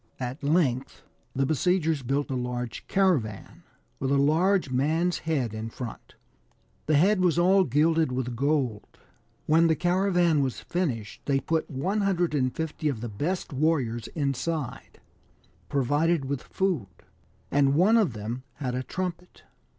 At 0.19 0.41
length 0.43 1.03
the 1.35 1.45
besiegers 1.45 2.01
built 2.01 2.31
a 2.31 2.35
large 2.35 2.87
caravan, 2.87 3.61
with 3.99 4.09
a 4.09 4.17
large 4.17 4.71
man's 4.71 5.19
head 5.29 5.53
in 5.53 5.69
front; 5.69 6.15
the 6.87 6.95
head 6.95 7.21
was 7.21 7.37
all 7.37 7.63
gilded 7.65 8.11
with 8.11 8.35
gold. 8.35 8.97
When 9.45 9.67
the 9.67 9.75
caravan 9.75 10.41
was 10.41 10.59
finished 10.59 11.21
they 11.25 11.39
put 11.39 11.69
150 11.69 12.89
of 12.89 13.01
the 13.01 13.09
best 13.09 13.53
warriors 13.53 14.07
inside, 14.15 14.99
provided 15.69 16.25
with 16.25 16.41
food, 16.41 16.87
and 17.51 17.75
one 17.75 17.95
of 17.95 18.13
them 18.13 18.41
had 18.53 18.73
a 18.73 18.81
trumpet. 18.81 19.43